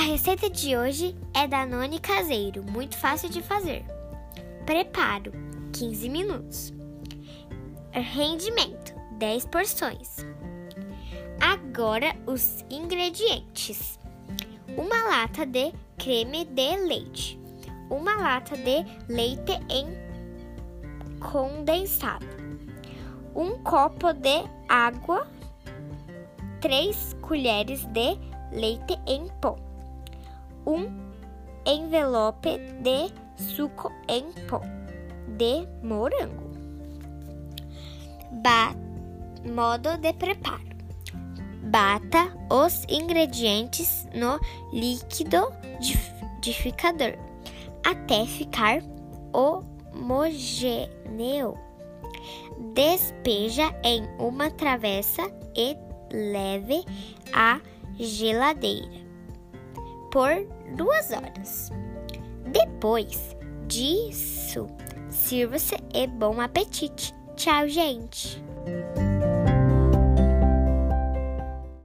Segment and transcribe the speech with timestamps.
[0.00, 3.84] receita de hoje é Danone caseiro, muito fácil de fazer.
[4.64, 5.32] Preparo:
[5.72, 6.72] 15 minutos.
[7.92, 10.16] Rendimento: 10 porções.
[11.40, 13.98] Agora os ingredientes:
[14.76, 17.38] uma lata de creme de leite,
[17.90, 19.86] uma lata de leite em
[21.18, 22.26] condensado,
[23.34, 25.26] um copo de água,
[26.60, 28.18] 3 colheres de
[28.52, 29.56] leite em pó,
[30.70, 30.88] um
[31.66, 34.62] envelope de suco em pó
[35.36, 36.48] de morango.
[38.42, 38.74] Ba
[39.44, 40.70] modo de preparo.
[41.62, 44.38] Bata os ingredientes no
[44.72, 47.18] liquidificador
[47.84, 48.80] até ficar
[49.32, 50.88] homogêneo.
[52.74, 55.22] Despeja em uma travessa
[55.56, 55.74] e
[56.12, 56.84] leve
[57.32, 57.58] à
[57.98, 58.99] geladeira
[60.10, 61.70] por duas horas.
[62.46, 64.66] Depois disso,
[65.08, 67.14] sirva-se e bom apetite!
[67.36, 68.42] Tchau, gente!